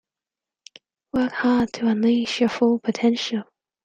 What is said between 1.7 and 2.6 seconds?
to unleash your